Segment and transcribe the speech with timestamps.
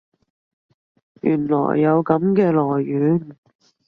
[1.21, 3.37] 原來有噉嘅來源